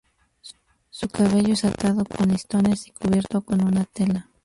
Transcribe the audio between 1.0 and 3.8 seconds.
cabello es atado con listones y cubierto con